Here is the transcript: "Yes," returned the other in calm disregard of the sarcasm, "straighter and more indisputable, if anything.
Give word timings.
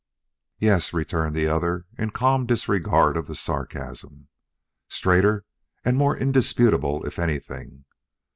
"Yes," 0.57 0.93
returned 0.93 1.35
the 1.35 1.45
other 1.45 1.85
in 1.95 2.09
calm 2.09 2.47
disregard 2.47 3.15
of 3.15 3.27
the 3.27 3.35
sarcasm, 3.35 4.29
"straighter 4.89 5.45
and 5.85 5.95
more 5.95 6.17
indisputable, 6.17 7.05
if 7.05 7.19
anything. 7.19 7.85